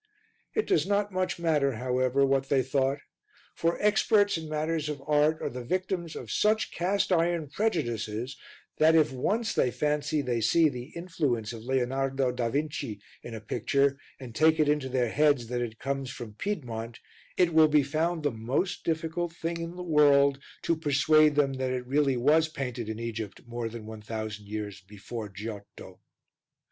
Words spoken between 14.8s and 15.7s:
their heads that